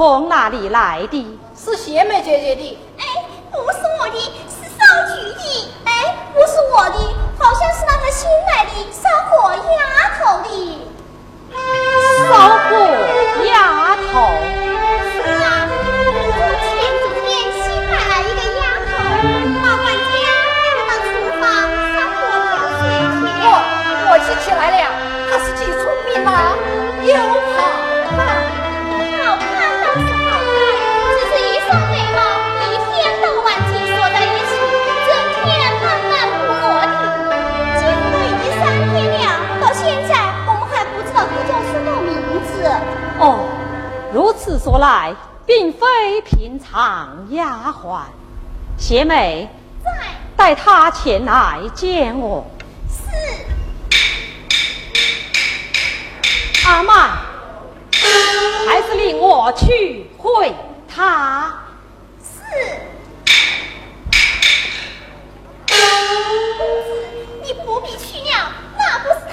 [0.00, 1.38] 从哪里来的？
[1.54, 2.78] 是贤美姐姐的。
[2.96, 3.04] 哎，
[3.50, 4.18] 不是我的，
[4.48, 4.80] 是少
[5.14, 5.42] 菊的。
[5.84, 6.96] 哎，不是我的，
[7.38, 10.48] 好像是那个新来的烧火丫头的。
[12.16, 12.32] 烧
[12.70, 12.72] 火
[13.44, 13.52] 丫
[14.10, 14.24] 头。
[15.12, 15.68] 是啊，
[16.64, 17.28] 前几天
[17.60, 18.58] 新买了一个丫
[18.88, 18.88] 头，
[19.60, 20.16] 把管家
[20.88, 21.44] 到厨房
[21.92, 22.18] 烧火
[22.48, 23.20] 调水去。
[23.44, 23.44] 我
[24.08, 24.80] 我记起来了，
[44.70, 45.12] 如此说来，
[45.44, 48.02] 并非平常丫鬟。
[48.78, 49.48] 邪美，
[49.82, 49.90] 在，
[50.36, 52.48] 带她前来见我。
[52.88, 53.02] 是。
[56.68, 57.10] 阿曼，
[58.68, 60.54] 还是令我去会
[60.88, 61.52] 他。
[62.22, 62.38] 是。
[66.56, 66.88] 公子，
[67.42, 69.29] 你不必去了，那不是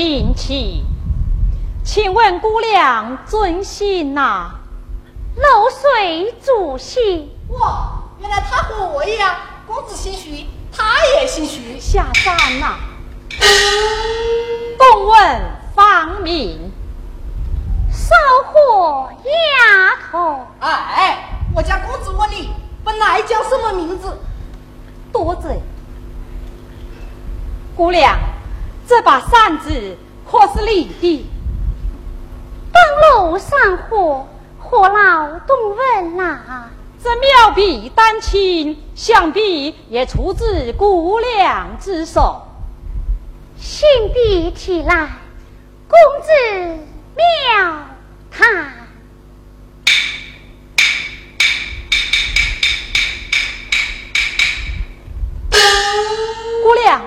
[0.00, 0.84] 娘请起。
[1.84, 4.52] 请问姑娘尊姓呐？
[5.36, 7.30] 漏水主姓。
[7.50, 9.34] 哇，原来他和我一样，
[9.66, 11.78] 公子姓徐，他也姓徐。
[11.78, 12.78] 下山呐。
[14.78, 15.40] 公问
[15.74, 16.72] 芳名。
[17.92, 18.14] 烧
[18.46, 20.46] 火丫头。
[20.60, 22.50] 哎，我家公子问你，
[22.82, 24.18] 本来叫什么名字？
[25.12, 25.60] 多嘴。
[27.76, 28.18] 姑娘，
[28.90, 29.96] 这把扇子
[30.28, 31.24] 可是你的？
[32.72, 34.26] 当楼上火，
[34.58, 36.40] 火老动问呐？
[37.00, 42.42] 这妙笔丹青，想必也出自姑娘之手。
[43.56, 45.08] 信笔起来，
[45.86, 46.32] 公子
[47.14, 47.76] 妙
[48.28, 48.74] 谈。
[56.64, 57.00] 姑娘，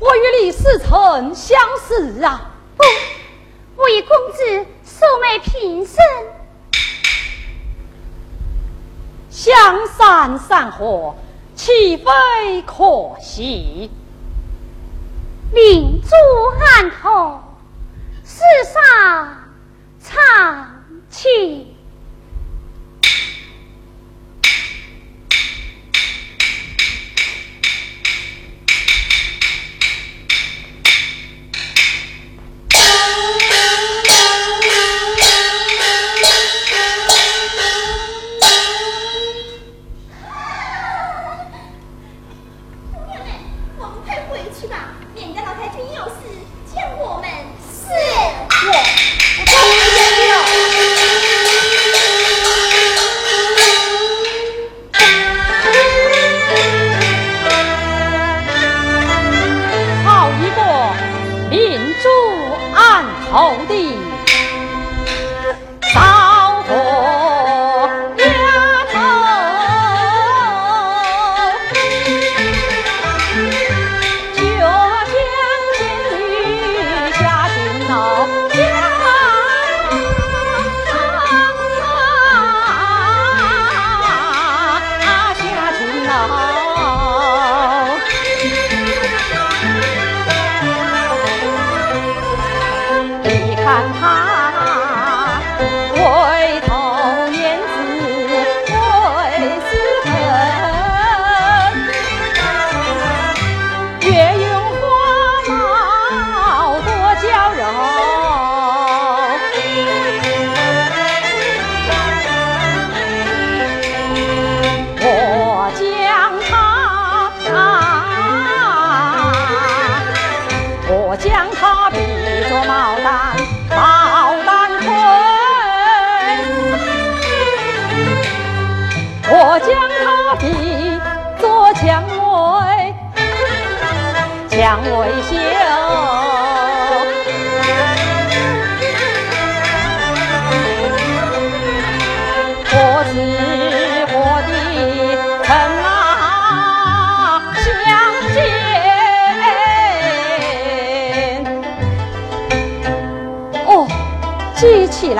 [0.00, 2.50] 我与你似曾相识啊！
[2.76, 2.82] 不，
[3.82, 4.66] 为公子。
[4.82, 5.96] 素昧平生，
[9.30, 11.16] 相山散伙，
[11.54, 13.90] 岂非可惜？
[15.54, 16.10] 明珠
[16.58, 17.40] 案头，
[18.24, 19.38] 世上
[20.02, 21.74] 常起。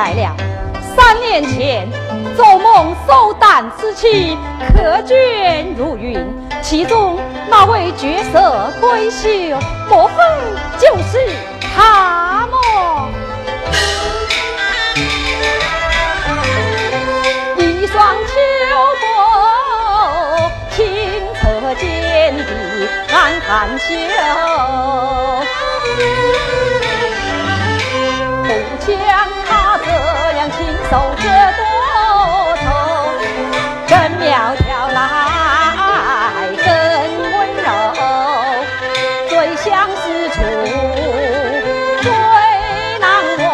[0.00, 0.34] 来了。
[0.96, 1.86] 三年前，
[2.34, 4.34] 做梦首胆之妻，
[4.74, 6.26] 客卷如云，
[6.62, 7.18] 其中
[7.50, 9.58] 那位绝色闺秀，
[9.90, 10.14] 莫非
[10.78, 11.18] 就是
[11.60, 13.10] 他么？
[17.58, 18.32] 一双秋
[19.02, 20.80] 波，清
[21.42, 23.84] 澈见底，暗含羞。
[28.44, 28.48] 不
[28.86, 29.59] 将。
[30.40, 31.62] 这样亲手这多
[32.56, 32.64] 愁，
[33.86, 34.98] 真苗条来
[36.56, 36.64] 更
[37.30, 37.68] 温柔，
[39.28, 40.36] 最相思处
[42.00, 42.10] 最
[43.00, 43.06] 难
[43.44, 43.52] 忘，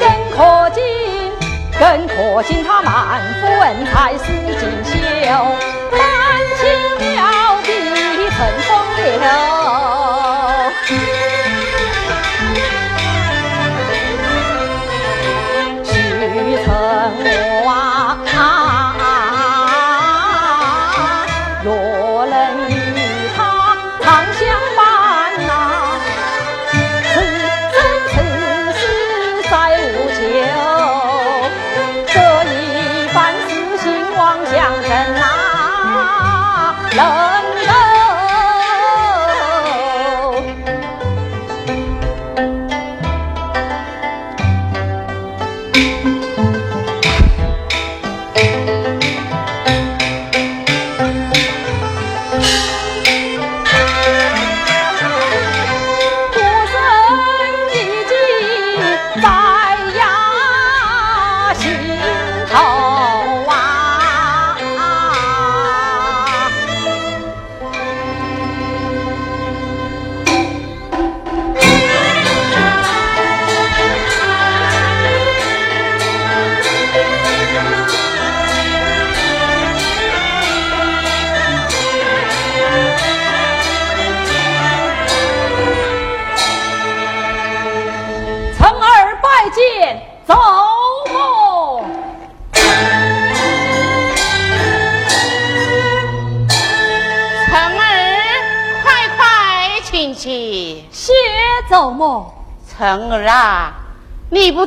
[0.00, 0.02] 更
[0.36, 0.36] 可
[0.70, 0.82] 敬，
[1.78, 4.24] 更可敬他满腹文采诗
[4.58, 4.92] 锦绣，
[5.92, 5.96] 丹
[6.58, 6.60] 青
[6.98, 7.14] 妙
[7.62, 7.68] 笔
[8.30, 8.36] 成
[8.66, 9.57] 风流。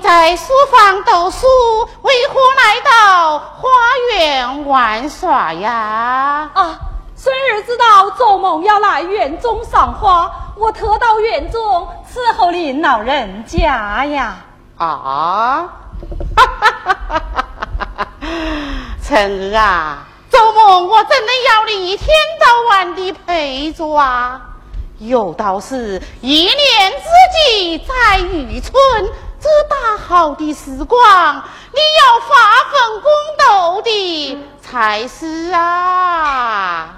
[0.01, 1.45] 在书房读书，
[2.01, 3.69] 为何来到花
[4.13, 6.49] 园玩耍呀？
[6.53, 6.79] 啊，
[7.15, 14.37] 孙儿知道做梦要来园中赏花，我特到园中伺候您老人家呀。
[14.77, 15.69] 啊！
[16.35, 17.21] 哈哈哈哈
[17.99, 18.07] 哈！
[19.03, 22.07] 晨儿啊，做梦我怎能要你一天
[22.39, 24.41] 到晚的陪着啊？
[24.97, 27.07] 有道是一年之
[27.53, 28.73] 计在于春，
[29.41, 31.43] 这大好的时光，
[31.73, 36.95] 你要发奋攻斗的才是啊！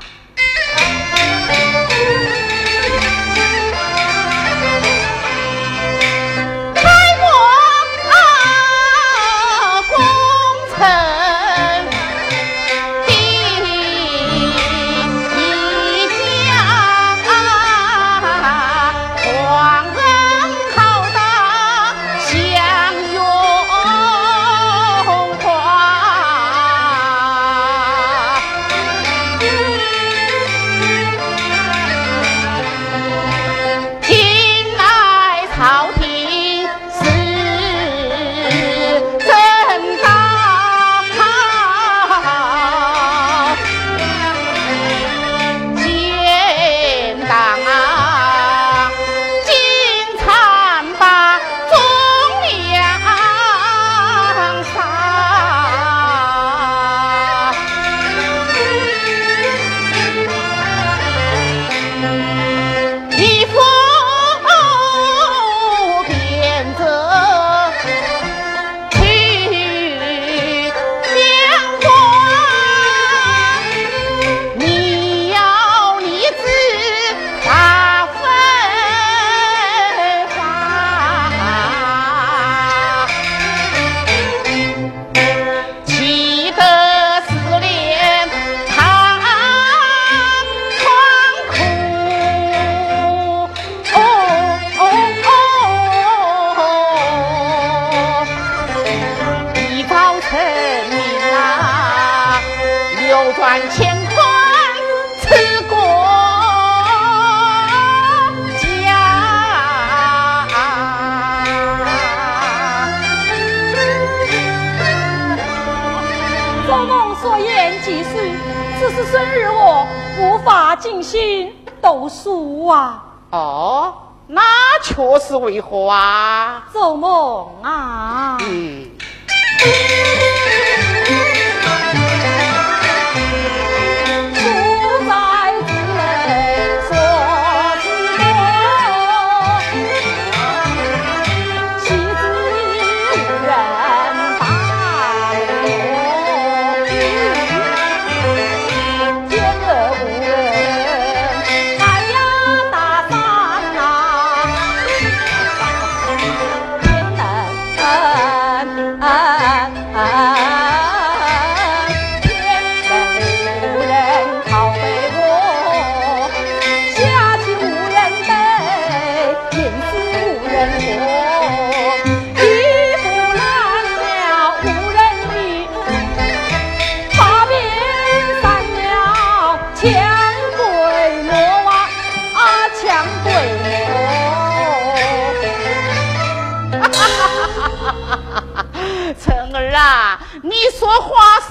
[124.84, 126.64] 确实为何啊？
[126.72, 128.38] 做梦啊！
[128.42, 128.93] 嗯。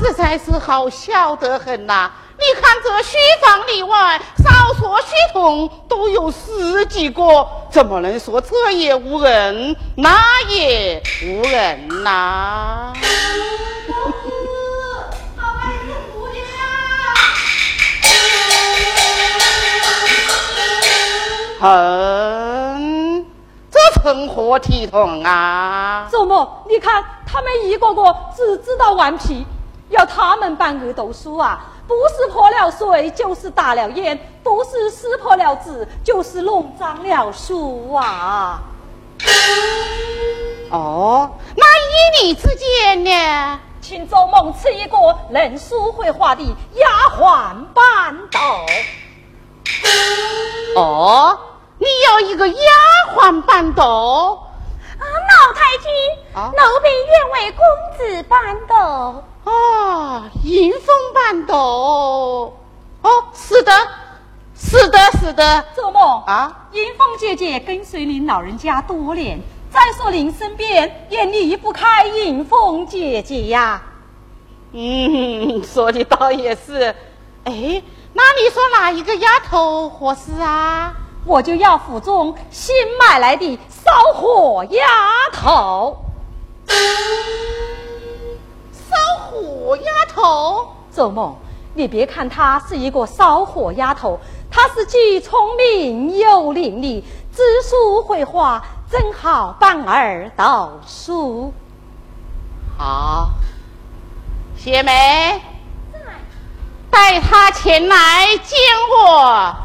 [0.05, 2.11] 实在是好笑得很呐！
[2.37, 12.93] 你看这书房里外，少说书童都有十几个，怎么能说这也无人，那也无人呐？
[21.61, 23.25] 哼，
[23.71, 26.09] 这成何体统啊？
[26.11, 27.05] 周末，你看。
[27.35, 29.47] 他们一个个只知道顽皮，
[29.89, 38.61] 要他们办恶斗书啊，不是泼了水，就是打了烟，不是撕破了纸，就是弄脏了书啊。
[40.71, 43.61] 哦，那依你之见呢？
[43.83, 44.97] 请周梦赐一个
[45.29, 46.43] 能书会画的
[46.75, 48.41] 丫鬟伴斗。
[50.77, 51.39] 哦，
[51.79, 52.55] 你要一个丫
[53.15, 54.39] 鬟伴斗？
[54.99, 55.91] 老太君，
[56.35, 57.65] 奴婢愿为公
[57.99, 59.25] 子伴斗。
[59.45, 62.57] 啊，迎风伴斗。
[63.03, 63.73] 哦，是的，
[64.55, 65.65] 是的，是的。
[65.75, 66.69] 做梦啊！
[66.73, 73.83] 迎风姐姐跟随您老人家多年，再说您身边也离不开迎风姐姐呀。
[74.73, 76.95] 嗯，说的倒也是。
[77.45, 80.95] 哎，那你说哪一个丫头合适啊？
[81.25, 84.81] 我就要府中新买来的烧火丫
[85.33, 85.97] 头。
[88.93, 91.35] 烧火丫头，周梦，
[91.75, 94.19] 你别看她是一个烧火丫头，
[94.51, 97.03] 她是既聪明又伶俐，
[97.35, 100.43] 知书会画，正好帮儿读
[100.87, 101.55] 书。
[102.77, 103.31] 好，
[104.57, 105.41] 谢梅，
[106.91, 108.59] 带她前来见
[108.91, 109.57] 我。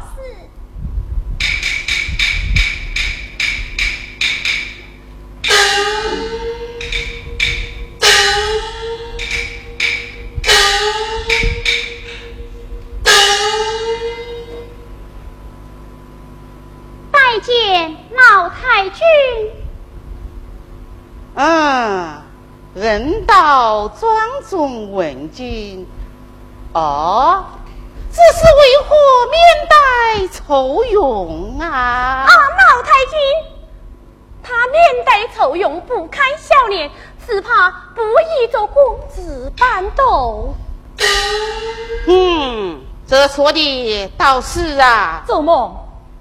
[17.10, 19.04] 拜见老太君。
[21.34, 22.22] 嗯，
[22.74, 24.12] 人到庄
[24.48, 25.86] 中问津。
[26.72, 27.44] 哦，
[28.10, 28.96] 这是为何
[29.30, 31.68] 面带愁容啊？
[31.68, 33.18] 啊，老太君，
[34.42, 36.90] 他面带愁容，不堪笑脸，
[37.26, 40.54] 只怕不宜做公子伴斗。
[42.08, 45.22] 嗯，这说的倒是啊。
[45.26, 45.74] 周梦，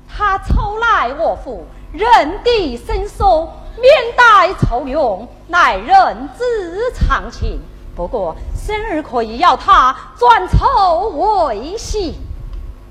[0.07, 3.47] 他初来我府，人地生疏，
[3.79, 7.59] 面带愁容，乃人之常情。
[7.95, 12.15] 不过，生日可以要他转愁为喜。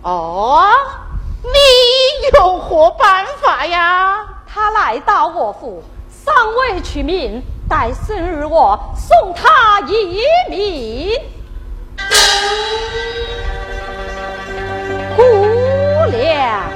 [0.03, 0.69] 哦，
[1.43, 4.27] 你有何办法呀？
[4.47, 10.19] 他来到我府，尚未取名，待生日我送他一
[10.49, 11.13] 名。
[15.17, 16.71] 姑娘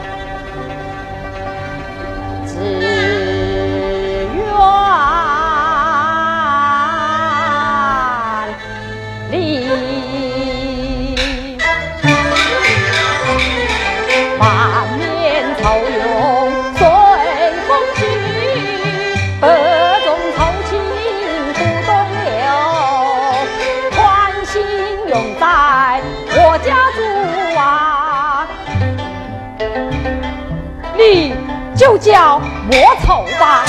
[32.01, 32.73] 叫莫
[33.05, 33.63] 愁吧，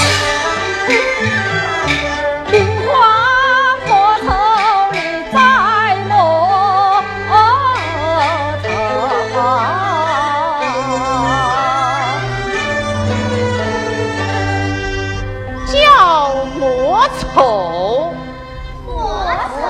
[2.50, 2.92] 菱花
[3.86, 4.26] 莫愁，
[4.94, 4.98] 你
[5.34, 5.36] 在
[6.08, 6.14] 莫
[7.14, 7.30] 愁。
[15.68, 15.76] 叫
[16.58, 16.60] 莫
[17.20, 17.26] 愁。
[18.88, 18.90] 莫
[19.60, 19.62] 愁，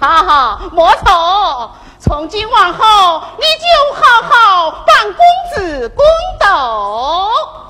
[0.00, 1.70] 哈哈，莫愁，
[2.06, 5.24] 从今往后你就好好帮公
[5.56, 6.04] 子公
[6.38, 7.65] 斗。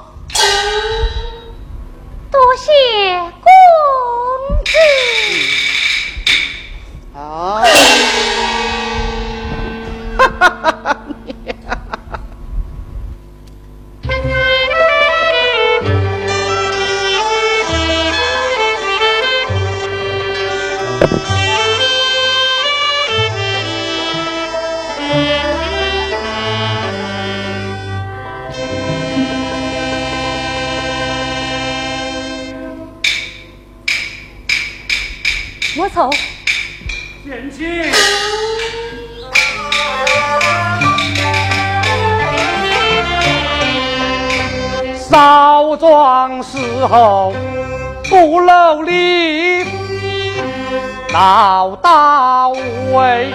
[51.19, 53.33] 老大无为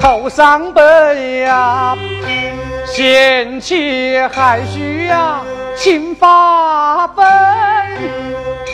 [0.00, 0.80] 头上白
[1.42, 1.96] 呀，
[2.86, 5.40] 贤妻还需要
[5.74, 7.26] 勤发奋。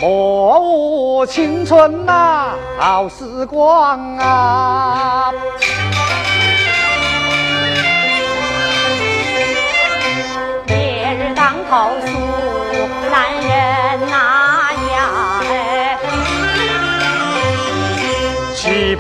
[0.03, 5.33] 莫误青春呐、好时光啊！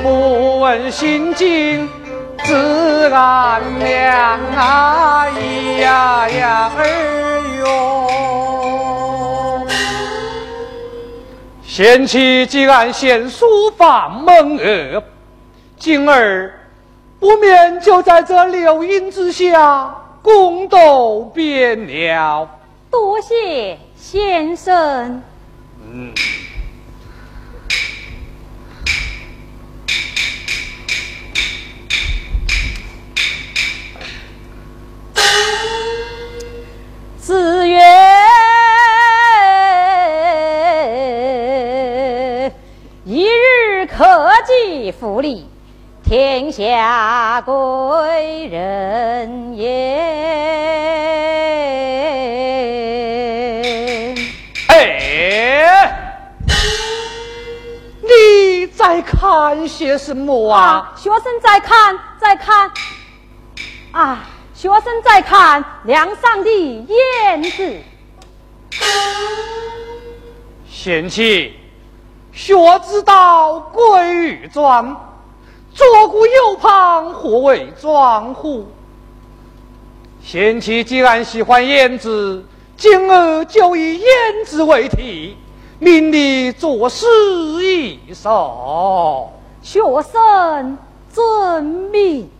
[0.07, 1.88] 不问心境
[2.45, 5.27] 自然凉啊！
[5.31, 6.87] 咿呀呀儿
[7.59, 9.66] 哟！
[11.64, 13.45] 贤妻既然献书
[13.77, 15.03] 法蒙儿，
[15.77, 16.55] 今儿
[17.19, 19.92] 不免就在这柳荫之下
[20.23, 22.49] 共斗便了。
[22.92, 25.21] 多谢先生。
[25.83, 26.14] 嗯。
[45.07, 45.47] 一日可计复利，
[46.03, 49.66] 天下归人也。
[54.69, 56.12] 哎，
[58.03, 60.92] 你在看些什么啊？
[60.97, 62.69] 学生在看，在看。
[63.92, 67.81] 啊，学生在看梁上的燕子。
[70.69, 71.55] 贤妻，
[72.37, 74.94] 学之道贵于专。
[75.72, 78.66] 左顾右盼，何为庄乎？
[80.22, 82.44] 贤妻既然喜欢胭脂，
[82.77, 84.05] 今儿就以胭
[84.46, 85.37] 脂为题，
[85.79, 87.07] 命你作诗
[87.64, 89.33] 一首。
[89.62, 90.79] 学生
[91.12, 92.31] 遵命。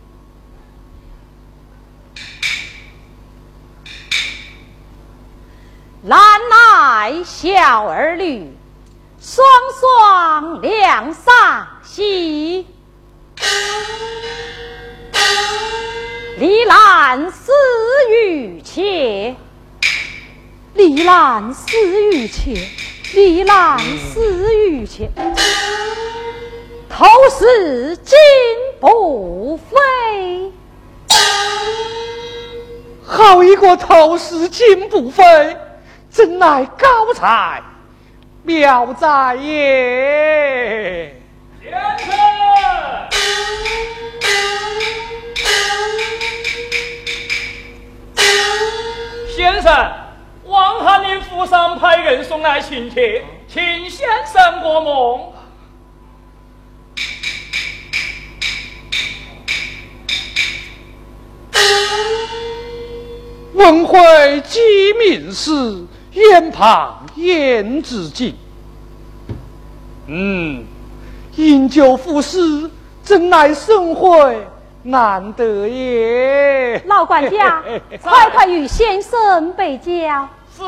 [6.01, 8.56] 难耐小儿女，
[9.29, 9.45] 双
[9.77, 12.65] 双两上喜。
[16.37, 17.51] 离兰思
[18.09, 19.35] 雨切，
[20.75, 21.75] 离兰思
[22.13, 22.69] 雨切，
[23.15, 25.11] 离兰思雨切。
[26.87, 28.17] 头是金
[28.79, 30.53] 不飞，
[33.05, 35.57] 好一个头是金不飞，
[36.09, 37.61] 真乃高才
[38.47, 41.13] 妙哉耶！
[41.59, 42.17] 先生。
[49.35, 49.91] 先生，
[50.45, 55.33] 王翰林府上派人送来请帖，请先生过目。
[63.55, 64.61] 文会鸡
[64.93, 65.51] 鸣时，
[66.17, 68.35] 眼旁胭脂尽。
[70.07, 70.65] 嗯，
[71.35, 72.69] 饮酒赋诗，
[73.03, 74.47] 真乃盛会。
[74.83, 76.81] 难得也！
[76.87, 77.61] 老管家，
[78.01, 80.27] 快快与先生备交。
[80.55, 80.63] 是。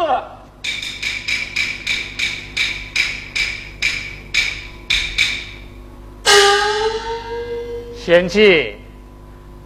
[7.96, 8.76] 贤妻，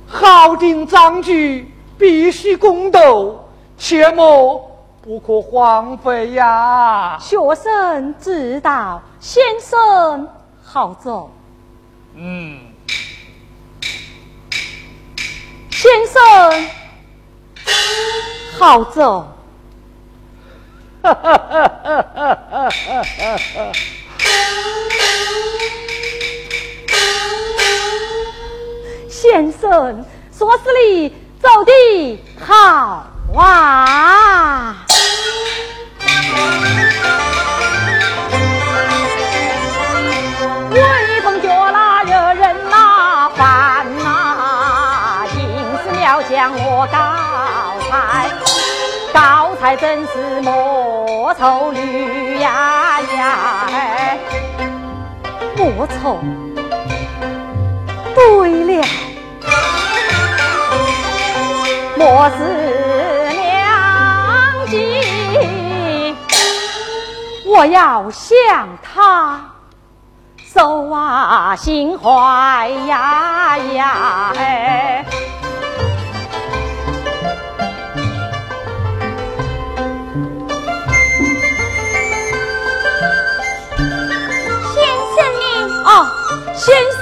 [0.05, 4.72] 好定章句，必须公斗，切莫
[5.03, 7.17] 不可荒废呀。
[7.19, 10.25] 学生知道，先生
[10.63, 11.29] 好走。
[12.15, 12.57] 嗯。
[15.71, 16.21] 先生，
[18.57, 19.27] 好走。
[29.09, 31.09] 先生，说是你
[31.41, 34.85] 走的好啊。
[46.29, 46.97] 将我高
[47.89, 48.29] 才，
[49.13, 53.67] 高才真是莫愁女呀呀！
[55.55, 56.19] 莫愁，
[58.15, 58.85] 对了，
[61.95, 63.12] 莫是
[67.55, 69.39] 我要向他
[70.43, 74.33] 收啊心怀呀呀！
[74.35, 75.05] 哎。
[86.55, 87.01] 先生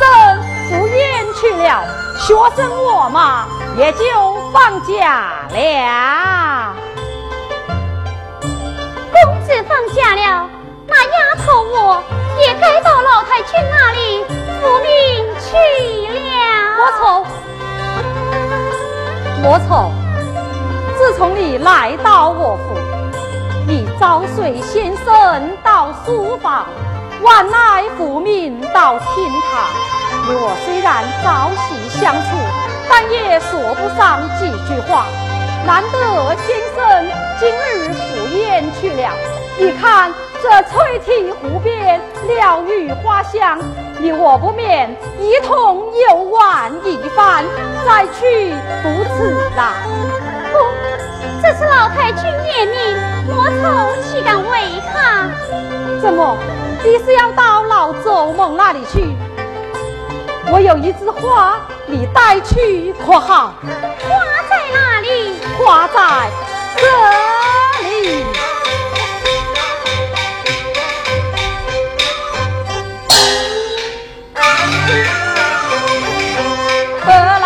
[0.69, 1.85] 赴宴去了，
[2.17, 3.45] 学生我嘛
[3.77, 4.01] 也就
[4.51, 6.90] 放假了。
[9.23, 10.49] 公子放假了，
[10.87, 12.03] 那丫头我
[12.39, 14.23] 也该到老太君那里
[14.59, 14.89] 复命
[15.39, 15.47] 去
[16.11, 16.21] 了。
[16.77, 17.25] 莫愁，
[19.43, 19.91] 莫愁，
[20.97, 22.75] 自从你来到我府，
[23.67, 26.65] 你早随先生到书房。
[27.21, 29.07] 晚来复命到厅
[29.51, 29.69] 堂，
[30.27, 32.35] 你我虽然朝夕相处，
[32.89, 35.05] 但也说不上几句话。
[35.65, 37.07] 难得先生
[37.39, 39.11] 今日赴宴去了，
[39.59, 43.59] 你看这翠堤湖边鸟语花香，
[43.99, 47.45] 你我不免一同游玩一番，
[47.85, 49.73] 再去不迟啦。
[50.51, 50.57] 不，
[51.41, 52.97] 这是老太君念命，
[53.27, 55.29] 莫愁岂敢违抗？
[56.01, 56.37] 怎么？
[56.83, 59.15] 你是要到老周梦那里去？
[60.53, 63.53] 我有一枝花，你带去可好？
[63.63, 64.09] 花
[64.49, 65.39] 在哪里？
[65.57, 66.29] 花在
[66.75, 66.83] 这
[67.87, 68.25] 里。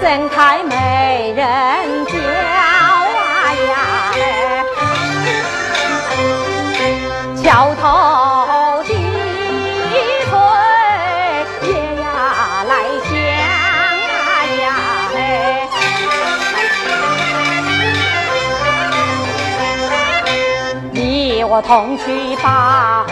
[0.00, 1.46] 盛开美人
[2.06, 2.12] 蕉
[3.16, 3.70] 啊呀，
[7.42, 8.88] 桥头低
[10.24, 10.28] 翠
[11.68, 12.04] 叶呀
[12.68, 12.72] 来
[13.04, 13.10] 香
[14.10, 14.20] 啊
[14.62, 14.64] 呀
[15.16, 15.18] 哎。
[20.92, 20.98] 你
[21.44, 23.06] 我同去把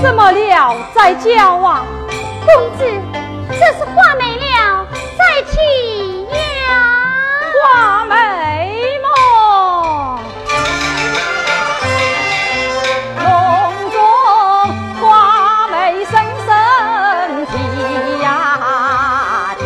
[0.00, 1.84] 什么料在叫啊？
[2.46, 2.84] 公子，
[3.50, 4.86] 这是画眉了，
[5.18, 5.58] 再起
[6.32, 7.04] 呀。
[7.62, 9.08] 画眉梦，
[13.18, 13.24] 梦
[13.90, 13.94] 中
[15.02, 16.12] 画眉声
[16.46, 16.48] 声
[17.46, 17.52] 啼
[18.22, 19.62] 呀，啼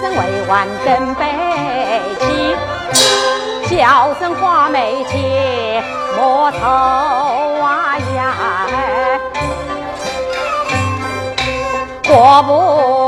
[0.00, 1.22] 声未完更悲
[2.20, 2.56] 凄，
[3.68, 5.84] 叫声画眉且
[6.16, 6.58] 莫愁
[12.16, 13.03] 我不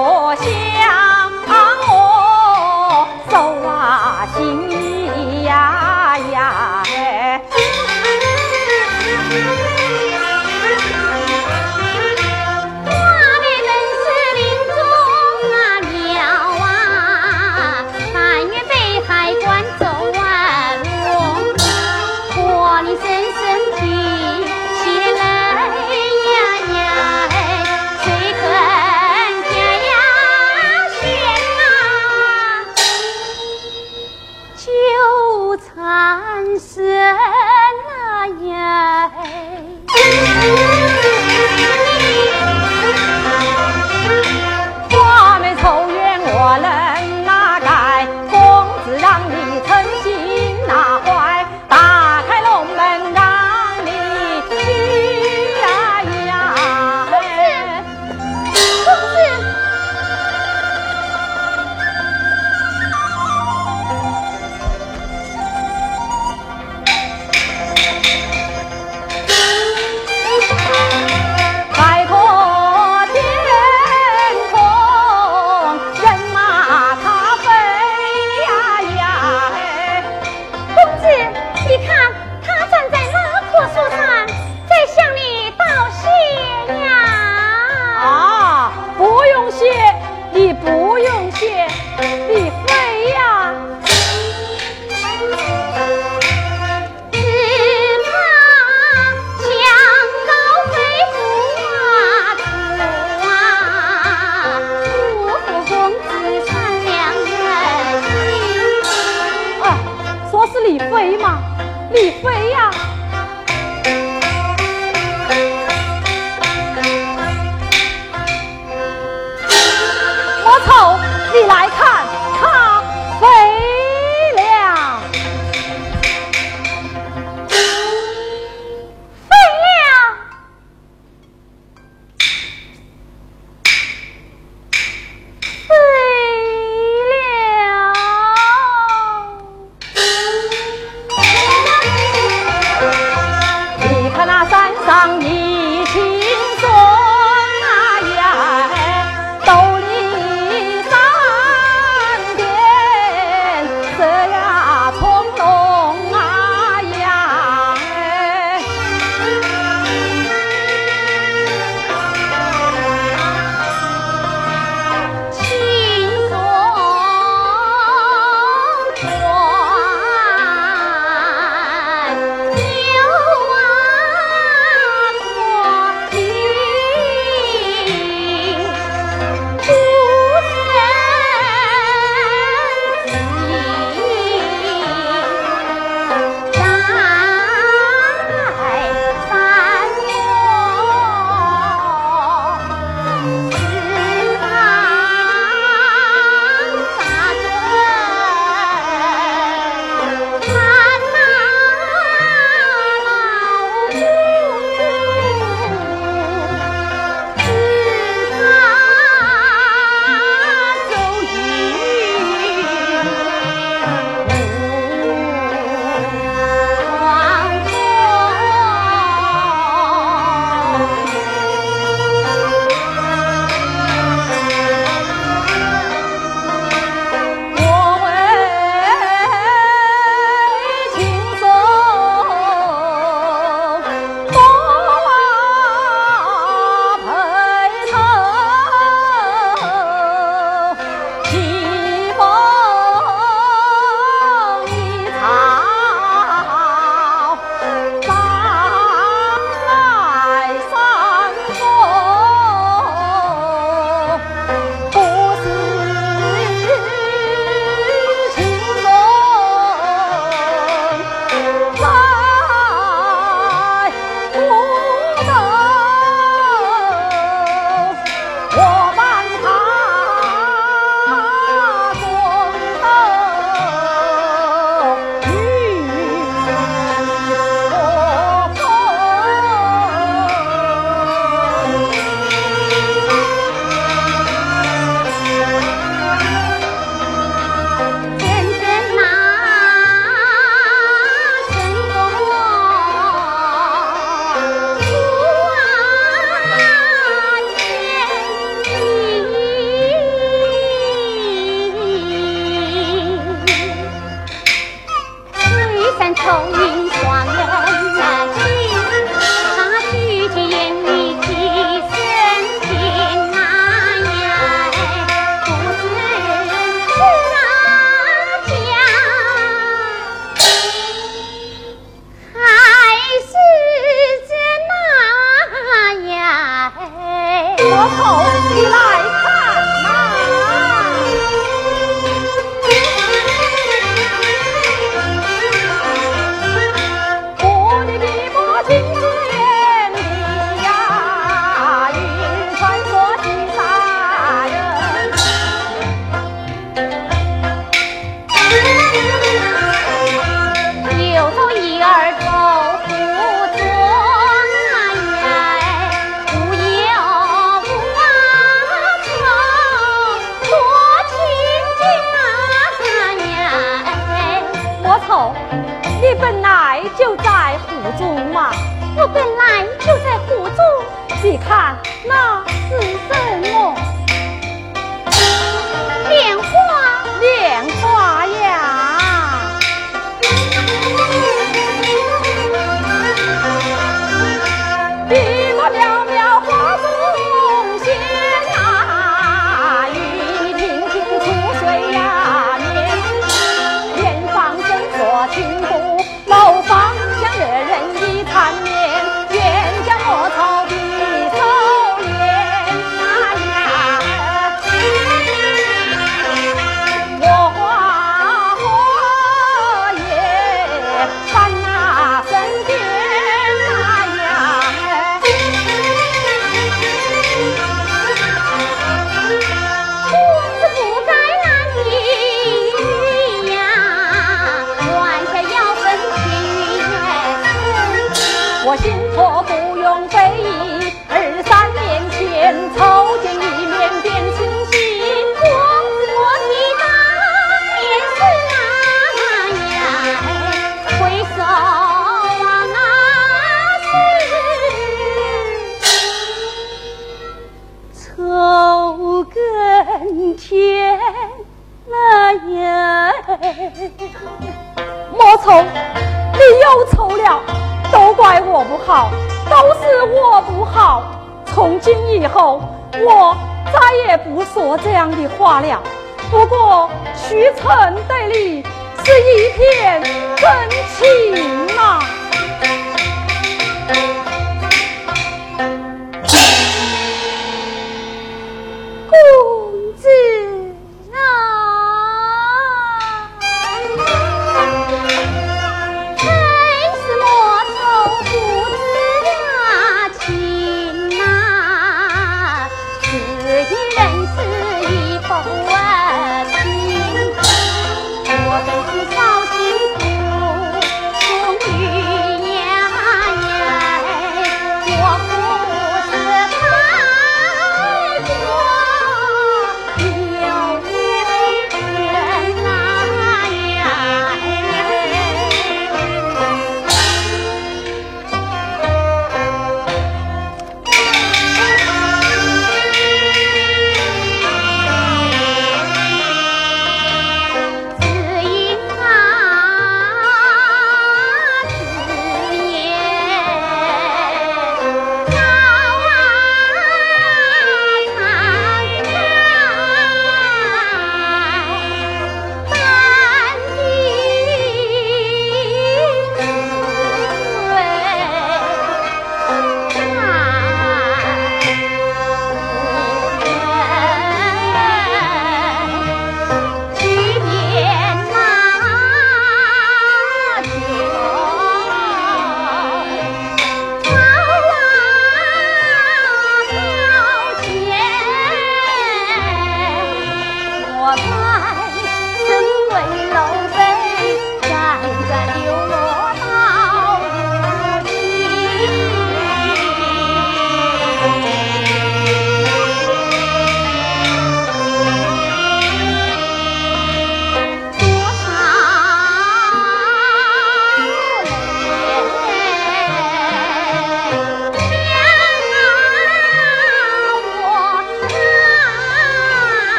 [458.87, 459.11] 好
[459.51, 461.03] 都是我不好
[461.45, 462.63] 从今以后
[463.05, 463.37] 我
[463.73, 465.83] 再也不说这样的话了。
[466.31, 468.63] 不过徐成对你
[469.05, 470.01] 是一片
[470.37, 471.76] 真情。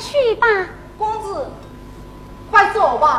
[0.00, 0.46] 去吧。
[0.96, 1.46] 公子，
[2.50, 3.16] 快走吧。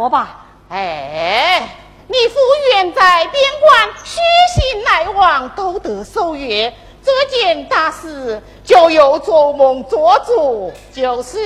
[0.00, 0.46] 再说吧。
[0.70, 1.60] 哎，
[2.06, 2.38] 你父
[2.72, 4.18] 远在边关，虚
[4.54, 6.72] 心来往都得受约，
[7.04, 11.38] 这件大事就由做梦做主就是。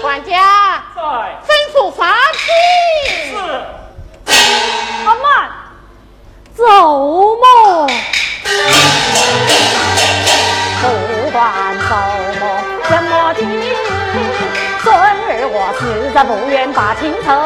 [0.00, 1.02] 管家，在
[1.44, 2.46] 吩咐发去。
[3.30, 3.36] 是。
[5.04, 5.50] 阿曼，
[6.56, 6.64] 走
[7.34, 7.88] 梦，
[10.80, 11.96] 不管走
[12.38, 12.46] 梦
[12.88, 13.40] 怎么的，
[14.84, 17.36] 孙儿我实在不愿把情承，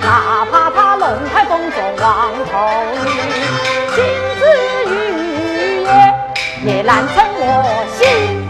[0.00, 2.52] 哪怕他龙台风中望头
[2.94, 3.04] 雨，
[3.94, 4.04] 金
[4.38, 4.42] 枝
[4.86, 5.88] 玉叶
[6.64, 8.46] 也难成我心。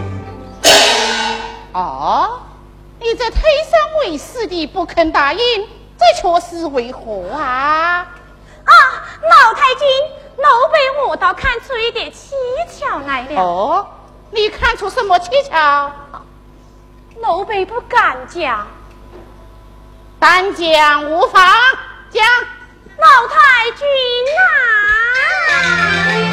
[1.73, 2.39] 哦，
[2.99, 8.05] 你这推三为四的不肯答应，这却是为何啊？
[8.63, 8.73] 啊，
[9.23, 9.87] 老太君，
[10.37, 12.35] 奴婢我倒看出一点蹊
[12.69, 13.41] 跷来了。
[13.41, 13.87] 哦，
[14.29, 15.91] 你看出什么蹊跷？
[17.21, 18.67] 奴婢不敢讲。
[20.19, 21.45] 但讲无妨，
[22.09, 22.23] 讲。
[23.03, 23.85] 老太君
[25.49, 26.32] 呐，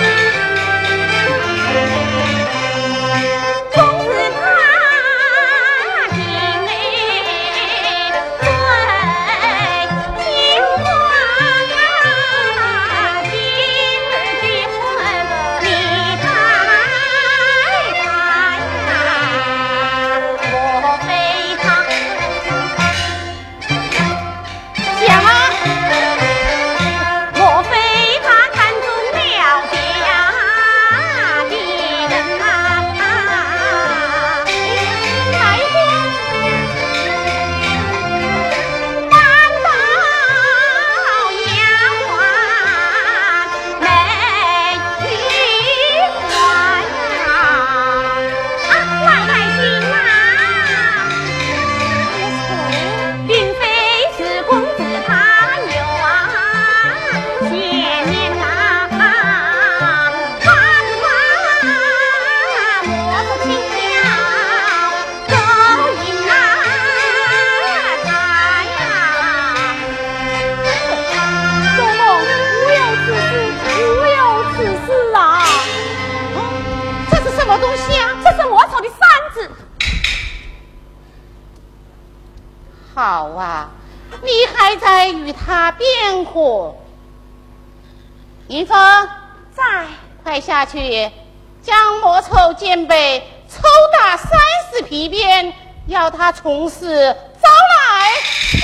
[96.50, 98.58] 要他从实招来是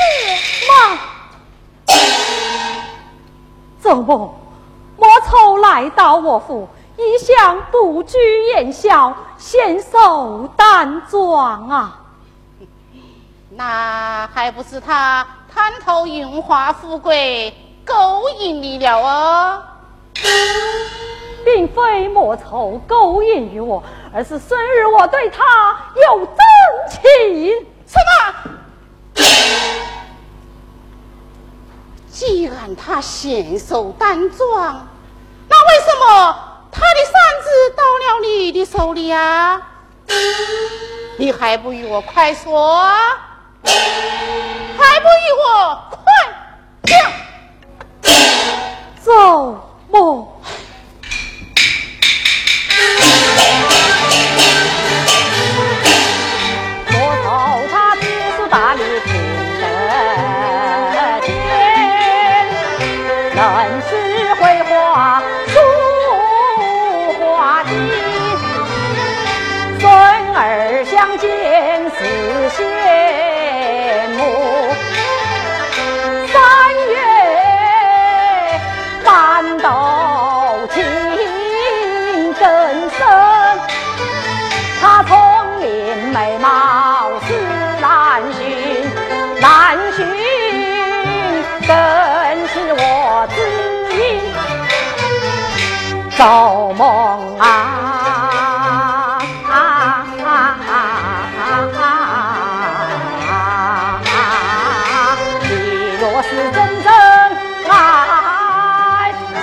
[0.69, 0.99] 吗？
[3.81, 4.35] 周某，
[4.97, 8.19] 莫愁来到我府，一向不拘
[8.49, 12.01] 言笑，显瘦淡妆啊。
[13.55, 19.63] 那还不是他贪图荣华富贵，勾引你了哦？
[21.45, 23.81] 并非莫愁勾引于我，
[24.13, 26.37] 而是孙儿我对他有真
[26.91, 27.67] 情。
[27.87, 28.51] 什么？
[32.11, 34.89] 既然他显瘦单壮，
[35.49, 36.35] 那为什么
[36.73, 37.13] 他的扇
[37.43, 39.61] 子到了你的手里啊？
[41.19, 42.85] 你还不与我快说？
[43.63, 46.03] 还不与我快
[46.85, 47.11] 讲？
[49.03, 49.61] 走，
[49.91, 50.36] 莫。
[96.17, 99.19] 造梦啊！
[105.43, 105.51] 你
[106.01, 106.91] 若是真正
[107.69, 107.71] 爱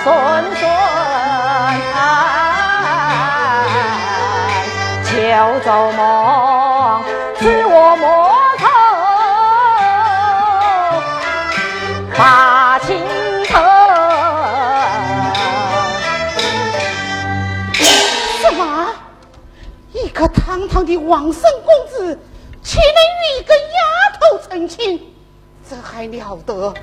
[0.03, 0.05] 顺
[0.55, 0.61] 顺，
[5.05, 5.13] 就
[5.59, 6.01] 造梦，
[21.07, 22.19] 王生公子，
[22.61, 25.13] 岂能与一个丫头成亲？
[25.69, 26.73] 这还了得！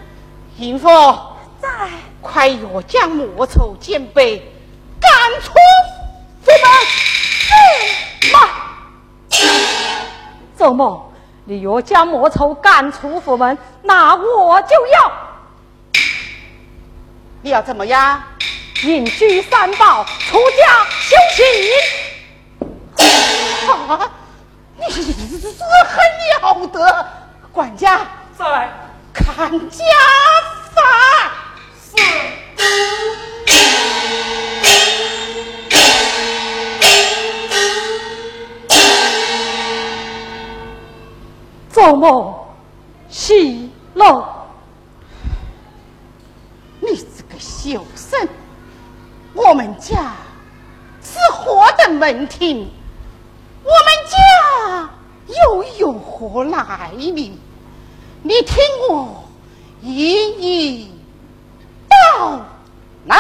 [0.57, 0.89] 淫妇，
[1.61, 1.69] 在，
[2.21, 4.53] 快约将莫愁减备，
[5.01, 5.11] 赶
[5.41, 5.53] 出
[6.43, 6.71] 府门。
[8.23, 8.39] 是妈，
[10.59, 11.13] 周某，
[11.45, 15.13] 你若将莫愁赶出府门，那我就要
[17.43, 18.23] 你要怎么样？
[18.83, 22.00] 隐居三宝，出家修行。
[23.91, 24.09] 啊！
[24.77, 25.51] 你这
[25.85, 25.99] 很
[26.43, 27.09] 了得，
[27.51, 28.07] 管家
[28.39, 28.71] 在。
[29.13, 29.85] 看家
[30.73, 30.81] 法。
[41.73, 42.55] 周某
[43.09, 44.47] 喜乐。
[46.79, 48.29] 你这个小生，
[49.35, 50.13] 我们家
[51.03, 52.73] 是何等门庭？
[53.63, 54.91] 我们家
[55.45, 57.33] 又有何来历？
[58.23, 58.57] 你听
[58.91, 59.25] 我
[59.83, 60.91] 一一
[61.89, 62.41] 道
[63.07, 63.17] 来。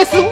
[0.00, 0.29] 也是